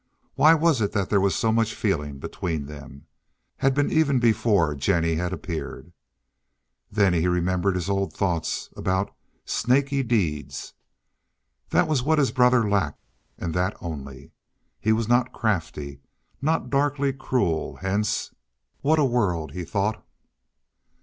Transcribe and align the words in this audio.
Why 0.33 0.55
was 0.55 0.81
it 0.81 0.93
that 0.93 1.11
there 1.11 1.21
was 1.21 1.35
so 1.35 1.51
much 1.51 1.75
feeling 1.75 2.17
between 2.17 2.65
them—had 2.65 3.75
been 3.75 3.91
even 3.91 4.17
before 4.19 4.73
Jennie 4.73 5.13
had 5.13 5.31
appeared? 5.31 5.93
Then 6.91 7.13
he 7.13 7.27
remembered 7.27 7.75
his 7.75 7.87
old 7.87 8.11
thoughts 8.11 8.71
about 8.75 9.13
"snaky 9.45 10.01
deeds." 10.01 10.73
That 11.69 11.87
was 11.87 12.01
what 12.01 12.17
his 12.17 12.31
brother 12.31 12.67
lacked, 12.67 13.05
and 13.37 13.53
that 13.53 13.77
only. 13.79 14.31
He 14.79 14.91
was 14.91 15.07
not 15.07 15.33
crafty; 15.33 16.01
not 16.41 16.71
darkly 16.71 17.13
cruel, 17.13 17.75
hence. 17.75 18.33
"What 18.79 18.97
a 18.97 19.05
world!" 19.05 19.51
he 19.51 19.63
thought. 19.63 20.03